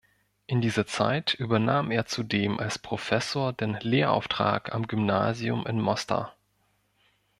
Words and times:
In 0.47 0.61
dieser 0.61 0.87
Zeit 0.87 1.35
übernahm 1.35 1.91
er 1.91 2.07
zudem 2.07 2.59
als 2.59 2.79
Professor 2.79 3.53
den 3.53 3.75
Lehrauftrag 3.81 4.73
am 4.73 4.87
Gymnasium 4.87 5.67
in 5.67 5.79
Mostar. 5.79 6.35